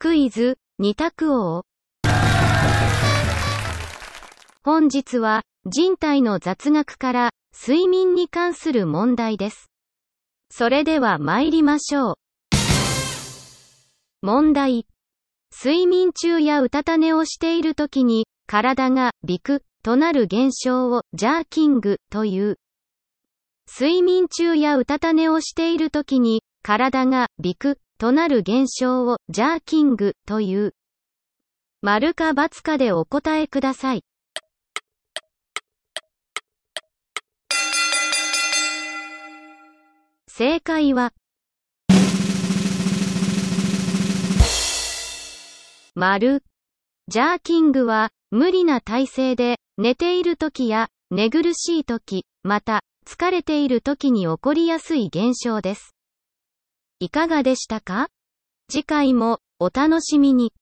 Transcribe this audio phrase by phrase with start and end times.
[0.00, 1.64] クイズ、二択王。
[4.62, 9.72] 本日は、人体の雑学から、睡眠に関する問題です。
[10.52, 12.14] それでは参りましょう。
[14.22, 14.86] 問題。
[15.50, 22.60] 睡眠中やうたた寝をしている時に、体がビクとなる現象をジャーキングという。
[23.68, 30.74] 睡眠中やうたた寝をしている時に、体がビクとなる現象をジャーキングという。
[31.82, 34.04] 丸か×かでお答えください。
[40.28, 41.12] 正解は、
[45.96, 46.44] 丸。
[47.08, 55.97] ジャーキングは、無理な体勢で、寝ている時や、寝苦しい時、また、疲れている時に起こりやすい現象です。
[57.00, 58.08] いかがでしたか？
[58.68, 60.52] 次回も、お楽しみに。